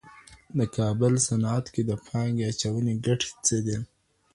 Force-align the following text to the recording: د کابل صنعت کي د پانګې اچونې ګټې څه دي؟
د 0.57 0.59
کابل 0.77 1.13
صنعت 1.27 1.65
کي 1.73 1.81
د 1.89 1.91
پانګې 2.05 2.43
اچونې 2.51 2.93
ګټې 3.05 3.29
څه 3.45 3.57
دي؟ 3.65 3.77